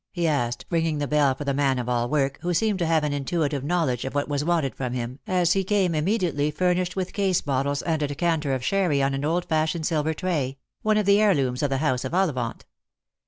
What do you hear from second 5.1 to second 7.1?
as he came immediately, furnished